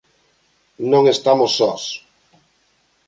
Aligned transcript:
Non 0.91 1.03
estamos 1.15 1.51
sos. 1.59 1.83